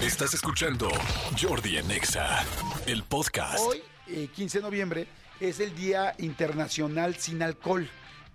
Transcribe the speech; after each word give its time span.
Estás 0.00 0.34
escuchando 0.34 0.90
Jordi 1.40 1.78
en 1.78 1.90
Exa, 1.90 2.44
el 2.86 3.02
podcast. 3.02 3.58
Hoy, 3.58 3.82
eh, 4.08 4.28
15 4.28 4.58
de 4.58 4.62
noviembre, 4.62 5.06
es 5.40 5.58
el 5.58 5.74
Día 5.74 6.14
Internacional 6.18 7.16
Sin 7.16 7.42
Alcohol. 7.42 7.88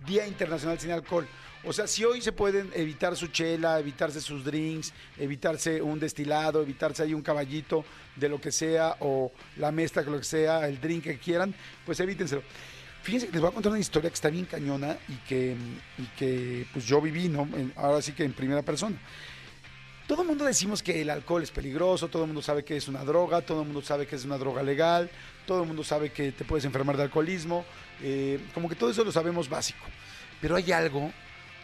Día 0.04 0.26
Internacional 0.26 0.80
Sin 0.80 0.90
Alcohol. 0.90 1.24
O 1.62 1.72
sea, 1.72 1.86
si 1.86 2.04
hoy 2.04 2.20
se 2.20 2.32
pueden 2.32 2.68
evitar 2.74 3.16
su 3.16 3.28
chela, 3.28 3.78
evitarse 3.78 4.20
sus 4.20 4.44
drinks, 4.44 4.92
evitarse 5.16 5.80
un 5.80 6.00
destilado, 6.00 6.60
evitarse 6.60 7.04
ahí 7.04 7.14
un 7.14 7.22
caballito 7.22 7.84
de 8.16 8.28
lo 8.28 8.40
que 8.40 8.50
sea, 8.50 8.96
o 8.98 9.30
la 9.56 9.70
que 9.70 10.10
lo 10.10 10.18
que 10.18 10.24
sea, 10.24 10.66
el 10.66 10.80
drink 10.80 11.04
que 11.04 11.18
quieran, 11.20 11.54
pues 11.86 12.00
evítenselo. 12.00 12.42
Fíjense 13.04 13.28
que 13.28 13.32
les 13.34 13.40
voy 13.40 13.50
a 13.50 13.54
contar 13.54 13.70
una 13.70 13.80
historia 13.80 14.10
que 14.10 14.14
está 14.14 14.30
bien 14.30 14.46
cañona 14.46 14.98
y 15.08 15.14
que, 15.28 15.56
y 15.96 16.06
que 16.18 16.66
pues 16.72 16.84
yo 16.84 17.00
viví, 17.00 17.28
¿no? 17.28 17.48
Ahora 17.76 18.02
sí 18.02 18.12
que 18.12 18.24
en 18.24 18.32
primera 18.32 18.62
persona. 18.62 18.96
Todo 20.12 20.20
el 20.20 20.28
mundo 20.28 20.44
decimos 20.44 20.82
que 20.82 21.00
el 21.00 21.08
alcohol 21.08 21.42
es 21.42 21.50
peligroso, 21.50 22.06
todo 22.06 22.24
el 22.24 22.26
mundo 22.26 22.42
sabe 22.42 22.66
que 22.66 22.76
es 22.76 22.86
una 22.86 23.02
droga, 23.02 23.40
todo 23.40 23.62
el 23.62 23.66
mundo 23.66 23.80
sabe 23.80 24.06
que 24.06 24.14
es 24.14 24.26
una 24.26 24.36
droga 24.36 24.62
legal, 24.62 25.08
todo 25.46 25.62
el 25.62 25.66
mundo 25.66 25.82
sabe 25.82 26.12
que 26.12 26.32
te 26.32 26.44
puedes 26.44 26.66
enfermar 26.66 26.98
de 26.98 27.04
alcoholismo, 27.04 27.64
eh, 28.02 28.38
como 28.52 28.68
que 28.68 28.74
todo 28.74 28.90
eso 28.90 29.04
lo 29.04 29.10
sabemos 29.10 29.48
básico. 29.48 29.86
Pero 30.38 30.56
hay 30.56 30.70
algo 30.70 31.10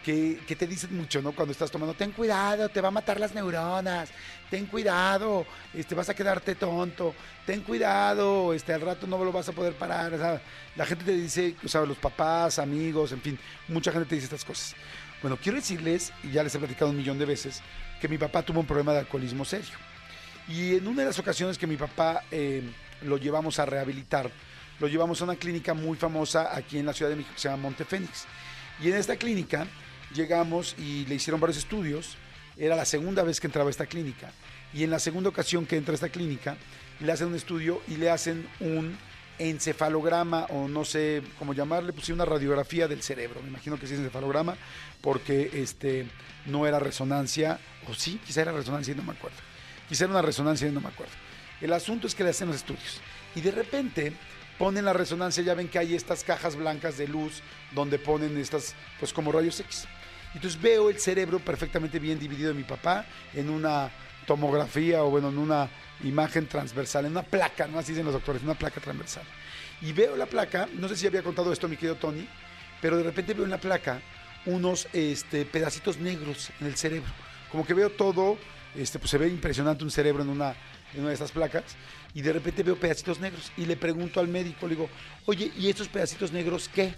que, 0.02 0.40
que 0.46 0.56
te 0.56 0.66
dicen 0.66 0.96
mucho, 0.96 1.20
¿no? 1.20 1.32
Cuando 1.32 1.52
estás 1.52 1.70
tomando, 1.70 1.92
ten 1.92 2.10
cuidado, 2.12 2.70
te 2.70 2.80
va 2.80 2.88
a 2.88 2.90
matar 2.90 3.20
las 3.20 3.34
neuronas, 3.34 4.08
ten 4.48 4.64
cuidado, 4.64 5.44
este, 5.74 5.94
vas 5.94 6.08
a 6.08 6.14
quedarte 6.14 6.54
tonto, 6.54 7.14
ten 7.44 7.60
cuidado, 7.60 8.54
este, 8.54 8.72
al 8.72 8.80
rato 8.80 9.06
no 9.06 9.22
lo 9.22 9.30
vas 9.30 9.50
a 9.50 9.52
poder 9.52 9.74
parar. 9.74 10.40
La 10.74 10.86
gente 10.86 11.04
te 11.04 11.12
dice, 11.12 11.54
o 11.62 11.68
sea, 11.68 11.82
los 11.82 11.98
papás, 11.98 12.58
amigos, 12.58 13.12
en 13.12 13.20
fin, 13.20 13.38
mucha 13.68 13.92
gente 13.92 14.08
te 14.08 14.14
dice 14.14 14.24
estas 14.24 14.46
cosas. 14.46 14.74
Bueno, 15.20 15.36
quiero 15.42 15.56
decirles, 15.56 16.12
y 16.22 16.30
ya 16.30 16.44
les 16.44 16.54
he 16.54 16.58
platicado 16.58 16.90
un 16.90 16.96
millón 16.96 17.18
de 17.18 17.24
veces, 17.24 17.60
que 18.00 18.08
mi 18.08 18.18
papá 18.18 18.42
tuvo 18.42 18.60
un 18.60 18.66
problema 18.66 18.92
de 18.92 19.00
alcoholismo 19.00 19.44
serio. 19.44 19.76
Y 20.48 20.76
en 20.76 20.86
una 20.86 21.02
de 21.02 21.08
las 21.08 21.18
ocasiones 21.18 21.58
que 21.58 21.66
mi 21.66 21.76
papá 21.76 22.22
eh, 22.30 22.62
lo 23.02 23.16
llevamos 23.16 23.58
a 23.58 23.66
rehabilitar, 23.66 24.30
lo 24.78 24.86
llevamos 24.86 25.20
a 25.20 25.24
una 25.24 25.34
clínica 25.34 25.74
muy 25.74 25.96
famosa 25.96 26.56
aquí 26.56 26.78
en 26.78 26.86
la 26.86 26.92
Ciudad 26.92 27.10
de 27.10 27.16
México 27.16 27.34
que 27.34 27.40
se 27.40 27.48
llama 27.48 27.64
Montefénix. 27.64 28.26
Y 28.80 28.88
en 28.88 28.94
esta 28.94 29.16
clínica 29.16 29.66
llegamos 30.14 30.76
y 30.78 31.04
le 31.06 31.16
hicieron 31.16 31.40
varios 31.40 31.58
estudios. 31.58 32.16
Era 32.56 32.76
la 32.76 32.84
segunda 32.84 33.24
vez 33.24 33.40
que 33.40 33.48
entraba 33.48 33.68
a 33.68 33.70
esta 33.70 33.86
clínica. 33.86 34.30
Y 34.72 34.84
en 34.84 34.90
la 34.90 35.00
segunda 35.00 35.30
ocasión 35.30 35.66
que 35.66 35.76
entra 35.76 35.92
a 35.92 35.96
esta 35.96 36.10
clínica, 36.10 36.56
le 37.00 37.10
hacen 37.10 37.26
un 37.26 37.34
estudio 37.34 37.82
y 37.88 37.96
le 37.96 38.10
hacen 38.10 38.48
un 38.60 38.96
encefalograma 39.38 40.46
o 40.46 40.68
no 40.68 40.84
sé 40.84 41.22
cómo 41.38 41.54
llamarle, 41.54 41.92
pues 41.92 42.06
sí, 42.06 42.12
una 42.12 42.24
radiografía 42.24 42.88
del 42.88 43.02
cerebro. 43.02 43.40
Me 43.42 43.48
imagino 43.48 43.78
que 43.78 43.86
sí 43.86 43.94
es 43.94 44.00
encefalograma 44.00 44.56
porque 45.00 45.50
este, 45.54 46.06
no 46.46 46.66
era 46.66 46.78
resonancia, 46.78 47.58
o 47.88 47.94
sí, 47.94 48.20
quizá 48.26 48.42
era 48.42 48.52
resonancia 48.52 48.92
y 48.92 48.96
no 48.96 49.02
me 49.02 49.12
acuerdo. 49.12 49.36
Quizá 49.88 50.04
era 50.04 50.12
una 50.12 50.22
resonancia 50.22 50.68
y 50.68 50.72
no 50.72 50.80
me 50.80 50.88
acuerdo. 50.88 51.12
El 51.60 51.72
asunto 51.72 52.06
es 52.06 52.14
que 52.14 52.24
le 52.24 52.30
hacen 52.30 52.48
los 52.48 52.56
estudios 52.56 53.00
y 53.34 53.40
de 53.40 53.50
repente 53.50 54.12
ponen 54.58 54.84
la 54.84 54.92
resonancia, 54.92 55.42
ya 55.42 55.54
ven 55.54 55.68
que 55.68 55.78
hay 55.78 55.94
estas 55.94 56.24
cajas 56.24 56.56
blancas 56.56 56.98
de 56.98 57.08
luz 57.08 57.42
donde 57.72 57.98
ponen 57.98 58.36
estas, 58.36 58.74
pues 58.98 59.12
como 59.12 59.32
rayos 59.32 59.60
X. 59.60 59.86
Entonces 60.34 60.60
veo 60.60 60.90
el 60.90 60.98
cerebro 60.98 61.38
perfectamente 61.38 61.98
bien 61.98 62.18
dividido 62.18 62.48
de 62.48 62.54
mi 62.54 62.64
papá 62.64 63.06
en 63.34 63.48
una 63.48 63.90
tomografía 64.26 65.02
o 65.02 65.10
bueno, 65.10 65.30
en 65.30 65.38
una 65.38 65.70
imagen 66.04 66.46
transversal, 66.46 67.06
en 67.06 67.12
una 67.12 67.22
placa, 67.22 67.66
¿no? 67.66 67.78
Así 67.78 67.92
dicen 67.92 68.04
los 68.04 68.14
doctores, 68.14 68.42
una 68.42 68.54
placa 68.54 68.80
transversal. 68.80 69.24
Y 69.80 69.92
veo 69.92 70.16
la 70.16 70.26
placa, 70.26 70.68
no 70.74 70.88
sé 70.88 70.96
si 70.96 71.06
había 71.06 71.22
contado 71.22 71.52
esto 71.52 71.68
mi 71.68 71.76
querido 71.76 71.96
Tony, 71.96 72.26
pero 72.80 72.96
de 72.96 73.02
repente 73.02 73.34
veo 73.34 73.44
en 73.44 73.50
la 73.50 73.58
placa 73.58 74.00
unos 74.46 74.88
este, 74.92 75.44
pedacitos 75.44 75.98
negros 75.98 76.50
en 76.60 76.66
el 76.66 76.76
cerebro. 76.76 77.10
Como 77.50 77.66
que 77.66 77.74
veo 77.74 77.90
todo, 77.90 78.38
este, 78.74 78.98
pues 78.98 79.10
se 79.10 79.18
ve 79.18 79.28
impresionante 79.28 79.84
un 79.84 79.90
cerebro 79.90 80.22
en 80.22 80.28
una, 80.28 80.54
en 80.94 81.00
una 81.00 81.08
de 81.08 81.14
estas 81.14 81.32
placas, 81.32 81.64
y 82.14 82.22
de 82.22 82.32
repente 82.32 82.62
veo 82.62 82.76
pedacitos 82.76 83.20
negros. 83.20 83.52
Y 83.56 83.66
le 83.66 83.76
pregunto 83.76 84.20
al 84.20 84.28
médico, 84.28 84.66
le 84.66 84.74
digo, 84.74 84.88
oye, 85.26 85.52
¿y 85.56 85.68
estos 85.68 85.88
pedacitos 85.88 86.32
negros 86.32 86.68
qué? 86.68 86.94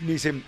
Me 0.00 0.12
dicen, 0.12 0.44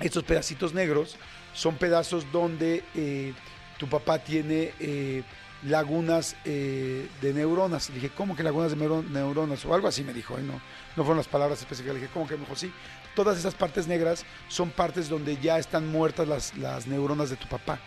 estos 0.00 0.24
pedacitos 0.24 0.72
negros 0.72 1.16
son 1.52 1.76
pedazos 1.76 2.30
donde 2.32 2.82
eh, 2.94 3.34
tu 3.78 3.88
papá 3.88 4.18
tiene 4.18 4.72
eh, 4.80 5.22
lagunas 5.64 6.36
eh, 6.44 7.08
de 7.20 7.32
neuronas. 7.34 7.88
Le 7.90 7.96
dije, 7.96 8.10
¿cómo 8.10 8.34
que 8.36 8.42
lagunas 8.42 8.70
de 8.70 8.76
neuro- 8.76 9.02
neuronas? 9.02 9.64
O 9.64 9.74
algo 9.74 9.88
así 9.88 10.02
me 10.02 10.12
dijo, 10.12 10.38
¿eh? 10.38 10.42
no, 10.42 10.54
no 10.54 11.02
fueron 11.04 11.16
las 11.18 11.28
palabras 11.28 11.60
específicas. 11.60 11.96
Dije, 11.96 12.08
¿cómo 12.12 12.26
que 12.26 12.34
me 12.34 12.40
dijo? 12.40 12.56
Sí, 12.56 12.72
todas 13.14 13.38
esas 13.38 13.54
partes 13.54 13.86
negras 13.86 14.24
son 14.48 14.70
partes 14.70 15.08
donde 15.08 15.36
ya 15.36 15.58
están 15.58 15.88
muertas 15.90 16.26
las, 16.28 16.56
las 16.56 16.86
neuronas 16.86 17.30
de 17.30 17.36
tu 17.36 17.48
papá. 17.48 17.78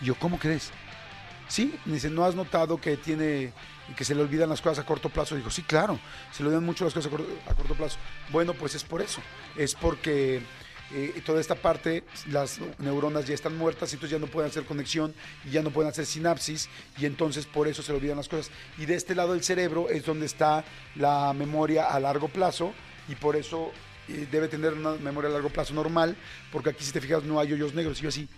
Y 0.00 0.06
yo, 0.06 0.14
¿cómo 0.14 0.38
crees? 0.38 0.70
Sí, 1.48 1.74
me 1.86 1.94
dice, 1.94 2.10
¿no 2.10 2.24
has 2.24 2.34
notado 2.34 2.78
que 2.80 2.96
tiene 2.96 3.52
que 3.96 4.04
se 4.04 4.14
le 4.14 4.20
olvidan 4.20 4.50
las 4.50 4.60
cosas 4.60 4.80
a 4.80 4.86
corto 4.86 5.08
plazo? 5.08 5.34
Digo, 5.34 5.50
sí, 5.50 5.62
claro, 5.62 5.98
se 6.30 6.42
le 6.42 6.48
olvidan 6.50 6.64
mucho 6.64 6.84
las 6.84 6.92
cosas 6.92 7.10
a 7.10 7.16
corto, 7.16 7.32
a 7.48 7.54
corto 7.54 7.74
plazo. 7.74 7.96
Bueno, 8.30 8.52
pues 8.52 8.74
es 8.74 8.84
por 8.84 9.00
eso, 9.00 9.22
es 9.56 9.74
porque 9.74 10.42
eh, 10.92 11.22
toda 11.24 11.40
esta 11.40 11.54
parte, 11.54 12.04
las 12.28 12.60
neuronas 12.78 13.26
ya 13.26 13.34
están 13.34 13.56
muertas 13.56 13.92
entonces 13.92 14.18
ya 14.18 14.18
no 14.18 14.30
pueden 14.30 14.50
hacer 14.50 14.64
conexión 14.64 15.14
y 15.44 15.50
ya 15.50 15.62
no 15.62 15.70
pueden 15.70 15.90
hacer 15.90 16.06
sinapsis 16.06 16.68
y 16.98 17.06
entonces 17.06 17.46
por 17.46 17.68
eso 17.68 17.82
se 17.82 17.92
le 17.92 17.98
olvidan 17.98 18.16
las 18.16 18.28
cosas. 18.28 18.50
Y 18.78 18.86
de 18.86 18.94
este 18.94 19.14
lado 19.14 19.32
del 19.32 19.42
cerebro 19.42 19.88
es 19.90 20.04
donde 20.04 20.26
está 20.26 20.64
la 20.94 21.32
memoria 21.32 21.86
a 21.86 22.00
largo 22.00 22.28
plazo 22.28 22.72
y 23.08 23.14
por 23.14 23.36
eso 23.36 23.72
eh, 24.08 24.26
debe 24.30 24.48
tener 24.48 24.72
una 24.72 24.92
memoria 24.92 25.28
a 25.28 25.32
largo 25.34 25.50
plazo 25.50 25.74
normal, 25.74 26.16
porque 26.50 26.70
aquí 26.70 26.84
si 26.84 26.92
te 26.92 27.00
fijas 27.00 27.22
no 27.24 27.38
hay 27.38 27.52
hoyos 27.52 27.74
negros. 27.74 27.98
Y 27.98 28.02
yo 28.04 28.08
así, 28.08 28.28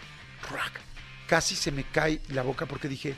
crack, 0.48 0.80
casi 1.26 1.54
se 1.54 1.70
me 1.70 1.84
cae 1.84 2.20
la 2.28 2.42
boca 2.42 2.66
porque 2.66 2.88
dije, 2.88 3.14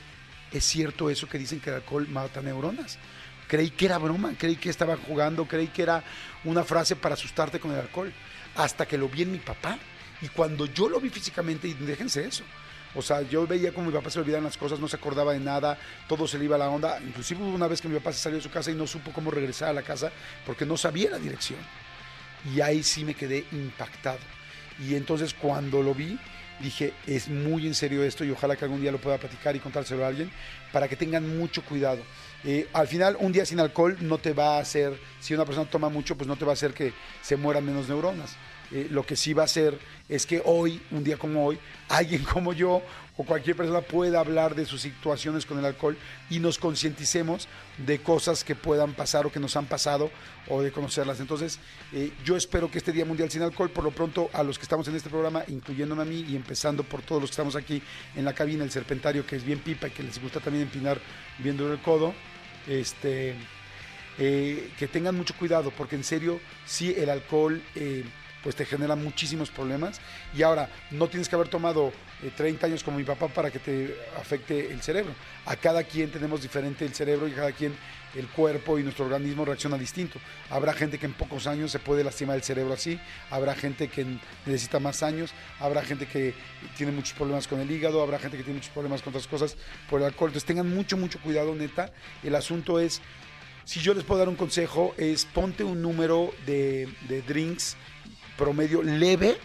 ¿es 0.53 0.65
cierto 0.65 1.09
eso 1.09 1.29
que 1.29 1.39
dicen 1.39 1.61
que 1.61 1.71
el 1.71 1.77
alcohol 1.77 2.07
mata 2.09 2.43
neuronas? 2.43 2.99
Creí 3.53 3.69
que 3.69 3.85
era 3.85 3.99
broma, 3.99 4.33
creí 4.39 4.57
que 4.57 4.71
estaban 4.71 4.97
jugando, 5.03 5.45
creí 5.45 5.69
que 5.69 5.83
era 5.83 6.03
una 6.43 6.65
frase 6.65 6.97
para 6.97 7.17
asustarte 7.17 7.61
con 7.61 7.71
el 7.71 7.81
alcohol, 7.81 8.11
hasta 8.57 8.87
que 8.87 8.97
lo 8.97 9.11
vi 9.11 9.21
en 9.21 9.33
mi 9.33 9.41
papá. 9.41 9.77
Y 10.23 10.29
cuando 10.29 10.65
yo 10.65 10.89
lo 10.89 10.99
vi 10.99 11.11
físicamente, 11.11 11.69
y 11.69 11.75
déjense 11.75 12.25
eso, 12.25 12.45
o 12.95 13.03
sea, 13.03 13.21
yo 13.21 13.47
veía 13.47 13.75
como 13.75 13.89
mi 13.89 13.93
papá 13.93 14.09
se 14.09 14.21
le 14.21 14.23
olvidaban 14.23 14.45
las 14.45 14.57
cosas, 14.57 14.81
no 14.81 14.89
se 14.89 14.97
acordaba 14.97 15.35
de 15.35 15.41
nada, 15.41 15.77
todo 16.09 16.27
se 16.27 16.39
le 16.39 16.47
iba 16.47 16.57
a 16.57 16.61
la 16.61 16.71
onda. 16.71 16.99
Inclusive 17.03 17.43
hubo 17.43 17.55
una 17.55 17.69
vez 17.69 17.83
que 17.83 17.89
mi 17.89 17.99
papá 17.99 18.15
se 18.15 18.21
salió 18.21 18.39
de 18.39 18.43
su 18.43 18.51
casa 18.51 18.71
y 18.71 18.75
no 18.75 18.87
supo 18.87 19.13
cómo 19.13 19.31
regresar 19.31 19.69
a 19.69 19.75
la 19.75 19.83
casa 19.83 20.11
porque 20.47 20.65
no 20.65 20.79
sabía 20.79 21.11
la 21.11 21.19
dirección. 21.19 21.61
Y 22.55 22.63
ahí 22.63 22.83
sí 22.83 23.05
me 23.05 23.13
quedé 23.13 23.45
impactado. 23.53 24.21
Y 24.81 24.95
entonces 24.95 25.35
cuando 25.35 25.83
lo 25.83 25.93
vi, 25.93 26.19
dije, 26.63 26.95
es 27.07 27.29
muy 27.29 27.67
en 27.67 27.75
serio 27.75 28.03
esto 28.03 28.25
y 28.25 28.31
ojalá 28.31 28.57
que 28.57 28.65
algún 28.65 28.81
día 28.81 28.93
lo 28.93 28.99
pueda 28.99 29.19
platicar 29.19 29.55
y 29.57 29.61
contárselo 29.61 30.05
a 30.05 30.09
alguien 30.09 30.31
para 30.73 30.89
que 30.89 30.97
tengan 30.97 31.37
mucho 31.39 31.63
cuidado. 31.65 32.01
Eh, 32.45 32.69
al 32.73 32.89
final, 32.89 33.17
un 33.21 33.33
día 33.33 33.45
sin 33.45 33.61
alcohol 33.61 33.97
no 34.01 34.19
te 34.19 34.33
va 34.33 34.57
a 34.57 34.61
hacer, 34.61 34.99
si 35.21 35.35
una 35.35 35.45
persona 35.45 35.69
toma 35.71 35.89
mucho, 35.89 36.17
pues 36.17 36.27
no 36.27 36.37
te 36.37 36.45
va 36.45 36.53
a 36.53 36.55
hacer 36.55 36.73
que 36.73 36.93
se 37.21 37.37
mueran 37.37 37.65
menos 37.65 37.89
neuronas. 37.89 38.37
Eh, 38.73 38.89
lo 38.91 39.05
que 39.05 39.17
sí 39.17 39.35
va 39.35 39.43
a 39.43 39.45
hacer 39.45 39.79
es 40.09 40.25
que 40.25 40.41
hoy, 40.45 40.81
un 40.91 41.05
día 41.05 41.19
como 41.19 41.45
hoy, 41.45 41.59
alguien 41.89 42.23
como 42.33 42.53
yo 42.53 42.83
o 43.19 43.25
cualquier 43.25 43.55
persona 43.55 43.83
pueda 43.83 44.21
hablar 44.21 44.55
de 44.55 44.65
sus 44.65 44.81
situaciones 44.81 45.45
con 45.45 45.59
el 45.59 45.65
alcohol 45.67 45.99
y 46.31 46.39
nos 46.39 46.59
concienticemos 46.59 47.49
de 47.77 48.01
cosas 48.01 48.45
que 48.45 48.55
puedan 48.55 48.95
pasar 48.95 49.27
o 49.27 49.33
que 49.33 49.39
nos 49.39 49.57
han 49.57 49.67
pasado 49.67 50.11
o 50.49 50.63
de 50.63 50.73
conocerlas. 50.73 51.21
Entonces, 51.21 51.59
eh, 51.93 52.11
yo 52.25 52.37
espero 52.37 52.71
que 52.71 52.79
este 52.79 52.93
Día 52.93 53.05
Mundial 53.05 53.31
sin 53.31 53.43
Alcohol, 53.43 53.71
por 53.71 53.85
lo 53.85 53.91
pronto, 53.91 54.31
a 54.33 54.43
los 54.43 54.59
que 54.59 54.63
estamos 54.63 54.89
en 54.89 54.97
este 54.97 55.11
programa, 55.11 55.45
incluyéndome 55.49 56.03
a 56.03 56.07
mí 56.07 56.25
y 56.27 56.37
empezando 56.37 56.83
por 56.83 57.03
todos 57.03 57.21
los 57.21 57.31
que 57.31 57.35
estamos 57.35 57.57
aquí 57.57 57.83
en 58.17 58.25
la 58.25 58.35
cabina, 58.35 58.65
el 58.65 58.71
Serpentario, 58.71 59.27
que 59.27 59.37
es 59.37 59.45
bien 59.45 59.59
pipa 59.59 59.89
y 59.89 59.91
que 59.91 60.03
les 60.03 60.21
gusta 60.21 60.41
también 60.41 60.65
empinar 60.65 60.99
viendo 61.39 61.71
el 61.71 61.79
codo, 61.81 62.15
este, 62.67 63.35
eh, 64.19 64.71
que 64.79 64.89
tengan 64.89 65.17
mucho 65.17 65.35
cuidado, 65.35 65.71
porque 65.77 65.97
en 65.97 66.05
serio, 66.05 66.41
sí, 66.65 66.95
el 66.97 67.11
alcohol 67.11 67.63
pues 68.43 68.57
te 68.57 68.65
genera 68.65 68.97
muchísimos 68.97 69.51
problemas. 69.51 70.01
Y 70.35 70.43
ahora, 70.43 70.69
no 70.91 71.09
tienes 71.09 71.29
que 71.29 71.35
haber 71.35 71.49
tomado 71.49 71.93
eh, 72.23 72.31
30 72.37 72.67
años 72.67 72.85
como 72.85 72.99
mi 72.99 73.05
papá 73.05 73.29
para 73.29 73.51
que 73.51 73.59
te 73.59 73.97
afecte 74.19 74.73
el 74.73 74.83
cerebro. 74.83 75.15
A 75.47 75.57
cada 75.57 75.85
quien 75.85 76.11
tenemos 76.11 76.43
diferente 76.43 76.85
el 76.85 76.95
cerebro 76.95 77.29
y 77.29 77.33
cada 77.33 77.53
quien 77.53 77.75
el 78.15 78.29
cuerpo 78.29 78.79
y 78.79 78.83
nuestro 78.83 79.05
organismo 79.05 79.45
reacciona 79.45 79.79
distinto. 79.79 80.19
Habrá 80.51 80.73
gente 80.73 80.99
que 80.99 81.07
en 81.07 81.15
pocos 81.15 81.47
años 81.47 81.71
se 81.71 81.79
puede 81.79 82.05
lastimar 82.05 82.37
el 82.37 82.43
cerebro 82.43 82.75
así, 82.75 83.01
habrá 83.31 83.55
gente 83.55 83.89
que 83.89 84.05
necesita 84.47 84.81
más 84.81 85.03
años, 85.03 85.33
habrá 85.59 85.83
gente 85.83 86.07
que 86.07 86.35
tiene 86.77 86.93
muchos 86.93 87.15
problemas 87.15 87.47
con 87.47 87.61
el 87.61 87.71
hígado, 87.71 88.03
habrá 88.03 88.19
gente 88.19 88.37
que 88.37 88.43
tiene 88.43 88.59
muchos 88.59 88.73
problemas 88.73 89.03
con 89.03 89.13
otras 89.13 89.27
cosas 89.27 89.57
por 89.89 90.01
el 90.01 90.07
alcohol. 90.07 90.29
Entonces 90.29 90.47
tengan 90.47 90.69
mucho, 90.69 90.97
mucho 90.97 91.21
cuidado, 91.21 91.55
neta. 91.55 91.91
El 92.23 92.35
asunto 92.35 92.79
es, 92.79 93.01
si 93.65 93.81
yo 93.81 93.95
les 93.95 94.05
puedo 94.05 94.19
dar 94.19 94.29
un 94.29 94.37
consejo, 94.37 94.95
es 94.99 95.25
ponte 95.25 95.65
un 95.65 95.81
número 95.81 96.33
de, 96.47 96.89
de 97.09 97.23
drinks 97.23 97.77
promedio 98.43 98.83
leve, 98.83 99.39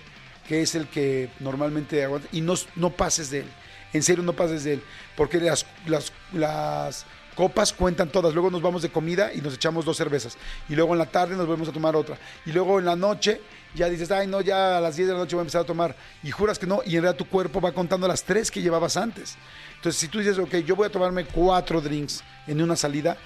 que 0.48 0.62
es 0.64 0.74
el 0.74 0.88
que 0.88 1.30
normalmente 1.40 2.04
aguanta, 2.04 2.28
y 2.32 2.42
no, 2.42 2.56
no 2.76 2.90
pases 2.90 3.30
de 3.30 3.40
él. 3.42 3.46
En 3.94 4.02
serio, 4.02 4.24
no 4.24 4.34
pases 4.34 4.64
de 4.64 4.74
él. 4.74 4.84
Porque 5.16 5.40
las, 5.40 5.66
las, 5.86 6.12
las 6.34 7.06
copas 7.36 7.72
cuentan 7.72 8.10
todas. 8.10 8.34
Luego 8.34 8.50
nos 8.50 8.64
vamos 8.64 8.82
de 8.82 8.90
comida 8.90 9.32
y 9.34 9.42
nos 9.42 9.54
echamos 9.54 9.86
dos 9.86 9.96
cervezas. 9.96 10.36
Y 10.68 10.76
luego 10.76 10.94
en 10.94 11.00
la 11.00 11.06
tarde 11.06 11.36
nos 11.36 11.46
volvemos 11.46 11.70
a 11.70 11.72
tomar 11.72 11.96
otra. 11.96 12.18
Y 12.46 12.52
luego 12.52 12.80
en 12.80 12.86
la 12.86 12.96
noche 12.96 13.40
ya 13.76 13.88
dices, 13.88 14.10
ay, 14.10 14.26
no, 14.26 14.42
ya 14.42 14.80
a 14.80 14.82
las 14.82 14.96
10 14.96 15.10
de 15.10 15.14
la 15.14 15.20
noche 15.20 15.36
voy 15.36 15.42
a 15.42 15.44
empezar 15.44 15.62
a 15.62 15.66
tomar. 15.66 15.96
Y 16.24 16.32
juras 16.32 16.58
que 16.58 16.66
no, 16.66 16.82
y 16.84 16.96
en 16.96 17.04
realidad 17.04 17.18
tu 17.18 17.30
cuerpo 17.30 17.62
va 17.62 17.72
contando 17.72 18.08
las 18.08 18.24
tres 18.24 18.50
que 18.50 18.62
llevabas 18.62 18.98
antes. 18.98 19.38
Entonces, 19.76 20.02
si 20.02 20.08
tú 20.08 20.18
dices, 20.18 20.40
ok, 20.40 20.56
yo 20.66 20.76
voy 20.76 20.88
a 20.88 20.92
tomarme 20.92 21.26
cuatro 21.26 21.80
drinks 21.80 22.24
en 22.48 22.62
una 22.62 22.76
salida, 22.76 23.18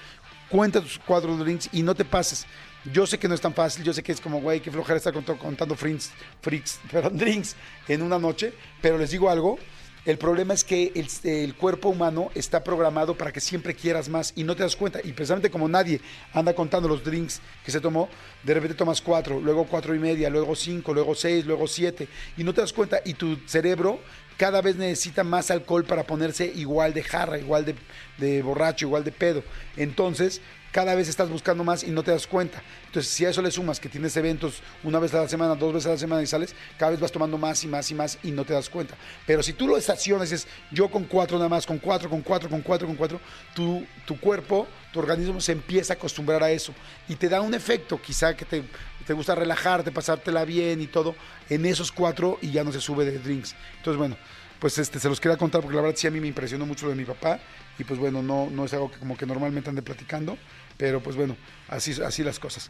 cuenta 0.51 0.81
tus 0.81 0.99
cuatro 0.99 1.35
drinks 1.37 1.69
y 1.71 1.81
no 1.81 1.95
te 1.95 2.05
pases. 2.05 2.45
Yo 2.91 3.05
sé 3.07 3.17
que 3.19 3.27
no 3.27 3.35
es 3.35 3.41
tan 3.41 3.53
fácil, 3.53 3.83
yo 3.83 3.93
sé 3.93 4.01
que 4.03 4.11
es 4.11 4.19
como, 4.19 4.41
güey, 4.41 4.59
qué 4.59 4.71
flojera 4.71 4.97
estar 4.97 5.13
cont- 5.13 5.37
contando 5.37 5.75
freaks, 5.75 6.11
freaks, 6.41 6.79
perdón, 6.91 7.17
drinks 7.17 7.55
en 7.87 8.01
una 8.01 8.17
noche, 8.19 8.53
pero 8.81 8.97
les 8.97 9.11
digo 9.11 9.29
algo, 9.29 9.57
el 10.03 10.17
problema 10.17 10.55
es 10.55 10.63
que 10.63 10.91
el, 11.23 11.53
cuerpo 11.55 11.89
humano 11.89 12.31
está 12.33 12.63
programado 12.63 13.15
para 13.15 13.31
que 13.31 13.39
siempre 13.39 13.75
quieras 13.75 14.09
más 14.09 14.33
y 14.35 14.43
no 14.43 14.55
te 14.55 14.63
das 14.63 14.75
cuenta. 14.75 14.99
Y 15.03 15.13
precisamente 15.13 15.51
como 15.51 15.69
nadie 15.69 16.01
anda 16.33 16.55
contando 16.55 16.87
los 16.87 17.03
drinks 17.03 17.39
que 17.63 17.71
se 17.71 17.79
tomó, 17.79 18.09
de 18.43 18.53
repente 18.55 18.75
tomas 18.75 18.99
cuatro, 18.99 19.39
luego 19.39 19.65
cuatro 19.65 19.93
y 19.93 19.99
media, 19.99 20.29
luego 20.29 20.55
cinco, 20.55 20.93
luego 20.93 21.13
seis, 21.13 21.45
luego 21.45 21.67
siete, 21.67 22.07
y 22.35 22.43
no 22.43 22.53
te 22.53 22.61
das 22.61 22.73
cuenta. 22.73 22.99
Y 23.05 23.13
tu 23.13 23.37
cerebro 23.45 23.99
cada 24.37 24.61
vez 24.61 24.75
necesita 24.75 25.23
más 25.23 25.51
alcohol 25.51 25.83
para 25.83 26.03
ponerse 26.03 26.51
igual 26.55 26.95
de 26.95 27.03
jarra, 27.03 27.37
igual 27.37 27.75
de 28.17 28.41
borracho, 28.41 28.87
igual 28.87 29.03
de 29.03 29.11
pedo. 29.11 29.43
Entonces, 29.77 30.41
cada 30.71 30.95
vez 30.95 31.09
estás 31.09 31.29
buscando 31.29 31.63
más 31.63 31.83
y 31.83 31.91
no 31.91 32.03
te 32.03 32.11
das 32.11 32.27
cuenta. 32.27 32.61
Entonces, 32.85 33.11
si 33.11 33.25
a 33.25 33.29
eso 33.29 33.41
le 33.41 33.51
sumas 33.51 33.79
que 33.79 33.89
tienes 33.89 34.15
eventos 34.17 34.61
una 34.83 34.99
vez 34.99 35.13
a 35.13 35.21
la 35.21 35.27
semana, 35.27 35.55
dos 35.55 35.73
veces 35.73 35.87
a 35.87 35.91
la 35.91 35.97
semana 35.97 36.21
y 36.21 36.27
sales, 36.27 36.55
cada 36.77 36.91
vez 36.91 36.99
vas 36.99 37.11
tomando 37.11 37.37
más 37.37 37.63
y 37.63 37.67
más 37.67 37.91
y 37.91 37.95
más 37.95 38.17
y 38.23 38.31
no 38.31 38.45
te 38.45 38.53
das 38.53 38.69
cuenta. 38.69 38.95
Pero 39.25 39.43
si 39.43 39.53
tú 39.53 39.67
lo 39.67 39.77
estacionas, 39.77 40.31
es 40.31 40.47
yo 40.71 40.89
con 40.89 41.05
cuatro 41.05 41.37
nada 41.37 41.49
más, 41.49 41.65
con 41.65 41.77
cuatro, 41.77 42.09
con 42.09 42.21
cuatro, 42.21 42.49
con 42.49 42.61
cuatro, 42.61 42.87
con 42.87 42.95
cuatro, 42.95 43.19
tu, 43.53 43.85
tu 44.05 44.19
cuerpo, 44.19 44.67
tu 44.93 44.99
organismo 44.99 45.39
se 45.41 45.51
empieza 45.51 45.93
a 45.93 45.95
acostumbrar 45.95 46.43
a 46.43 46.51
eso 46.51 46.73
y 47.07 47.15
te 47.15 47.29
da 47.29 47.41
un 47.41 47.53
efecto, 47.53 48.01
quizá 48.01 48.35
que 48.35 48.45
te, 48.45 48.63
te 49.05 49.13
gusta 49.13 49.35
relajarte, 49.35 49.91
pasártela 49.91 50.45
bien 50.45 50.81
y 50.81 50.87
todo, 50.87 51.15
en 51.49 51.65
esos 51.65 51.91
cuatro 51.91 52.37
y 52.41 52.51
ya 52.51 52.63
no 52.63 52.71
se 52.71 52.81
sube 52.81 53.05
de 53.05 53.19
drinks. 53.19 53.55
Entonces, 53.77 53.97
bueno, 53.97 54.17
pues 54.61 54.77
este, 54.77 54.99
se 54.99 55.09
los 55.09 55.19
quería 55.19 55.37
contar 55.37 55.59
porque 55.61 55.75
la 55.75 55.81
verdad 55.81 55.97
sí 55.97 56.05
a 56.05 56.11
mí 56.11 56.21
me 56.21 56.27
impresionó 56.27 56.67
mucho 56.67 56.85
lo 56.85 56.91
de 56.91 56.95
mi 56.95 57.03
papá 57.03 57.39
y 57.79 57.83
pues 57.83 57.99
bueno, 57.99 58.21
no, 58.21 58.47
no 58.51 58.63
es 58.63 58.73
algo 58.73 58.91
que 58.91 58.99
como 58.99 59.17
que 59.17 59.25
normalmente 59.25 59.71
ande 59.71 59.81
platicando, 59.81 60.37
pero 60.77 61.01
pues 61.01 61.15
bueno, 61.15 61.35
así, 61.67 61.99
así 62.01 62.23
las 62.23 62.37
cosas. 62.37 62.69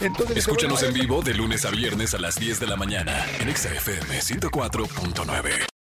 Entonces, 0.00 0.36
Escúchanos 0.36 0.80
bueno, 0.80 0.94
en 0.94 1.00
vivo 1.00 1.22
de 1.22 1.34
lunes 1.34 1.64
a 1.64 1.70
viernes 1.70 2.14
a 2.14 2.18
las 2.18 2.36
10 2.36 2.60
de 2.60 2.66
la 2.68 2.76
mañana 2.76 3.26
en 3.40 3.48
Exa 3.48 3.74
FM 3.74 4.20
104.9. 4.20 5.75